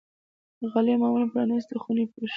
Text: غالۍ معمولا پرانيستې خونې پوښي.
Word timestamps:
غالۍ 0.71 0.93
معمولا 1.01 1.25
پرانيستې 1.33 1.75
خونې 1.83 2.05
پوښي. 2.11 2.29